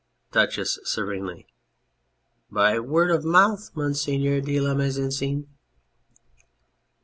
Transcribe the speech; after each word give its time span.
DUCHESS 0.31 0.79
(serenely). 0.83 1.45
By 2.49 2.79
word 2.79 3.11
of 3.11 3.23
mouth, 3.23 3.69
Monsieur 3.75 4.41
de 4.41 4.59
la 4.59 4.73
Mise 4.73 4.97
en 4.97 5.11
Scene. 5.11 5.47